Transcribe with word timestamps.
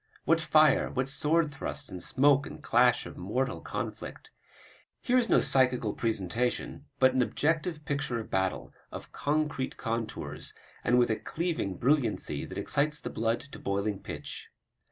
What 0.25 0.41
fire, 0.41 0.89
what 0.89 1.07
sword 1.07 1.51
thrusts 1.51 1.87
and 1.87 2.01
smoke 2.01 2.47
and 2.47 2.63
clash 2.63 3.05
of 3.05 3.17
mortal 3.19 3.61
conflict! 3.61 4.31
Here 4.99 5.19
is 5.19 5.29
no 5.29 5.41
psychical 5.41 5.93
presentation, 5.93 6.85
but 6.97 7.13
an 7.13 7.21
objective 7.21 7.85
picture 7.85 8.19
of 8.19 8.31
battle, 8.31 8.73
of 8.91 9.11
concrete 9.11 9.77
contours, 9.77 10.55
and 10.83 10.97
with 10.97 11.11
a 11.11 11.17
cleaving 11.17 11.77
brilliancy 11.77 12.45
that 12.45 12.57
excites 12.57 12.99
the 12.99 13.11
blood 13.11 13.41
to 13.41 13.59
boiling 13.59 14.01
pitch. 14.01 14.49